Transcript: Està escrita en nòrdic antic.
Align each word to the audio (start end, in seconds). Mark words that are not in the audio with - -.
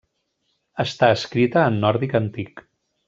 Està 0.83 1.09
escrita 1.17 1.67
en 1.73 1.77
nòrdic 1.85 2.17
antic. 2.25 2.67